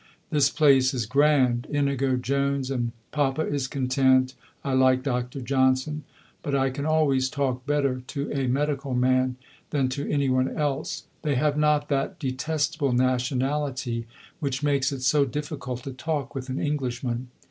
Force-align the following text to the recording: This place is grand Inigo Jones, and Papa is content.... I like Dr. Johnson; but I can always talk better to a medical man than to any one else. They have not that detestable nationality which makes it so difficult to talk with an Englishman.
This 0.31 0.49
place 0.49 0.95
is 0.95 1.05
grand 1.05 1.67
Inigo 1.69 2.15
Jones, 2.15 2.71
and 2.71 2.91
Papa 3.11 3.43
is 3.45 3.67
content.... 3.67 4.33
I 4.65 4.73
like 4.73 5.03
Dr. 5.03 5.41
Johnson; 5.41 6.05
but 6.41 6.55
I 6.55 6.71
can 6.71 6.87
always 6.87 7.29
talk 7.29 7.67
better 7.67 8.01
to 8.07 8.31
a 8.33 8.47
medical 8.47 8.95
man 8.95 9.35
than 9.69 9.89
to 9.89 10.11
any 10.11 10.27
one 10.27 10.57
else. 10.57 11.03
They 11.21 11.35
have 11.35 11.55
not 11.55 11.87
that 11.89 12.17
detestable 12.17 12.93
nationality 12.93 14.07
which 14.39 14.63
makes 14.63 14.91
it 14.91 15.03
so 15.03 15.23
difficult 15.23 15.83
to 15.83 15.93
talk 15.93 16.33
with 16.33 16.49
an 16.49 16.59
Englishman. 16.59 17.27